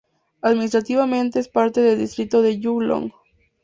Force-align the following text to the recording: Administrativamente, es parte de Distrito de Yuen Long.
Administrativamente, 0.41 1.37
es 1.37 1.47
parte 1.47 1.79
de 1.79 1.95
Distrito 1.95 2.41
de 2.41 2.57
Yuen 2.59 2.87
Long. 2.87 3.11